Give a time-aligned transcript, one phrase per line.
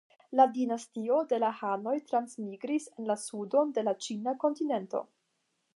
[0.39, 5.05] La dinastio de la hanoj transmigris en la sudon de la ĉina kontinento.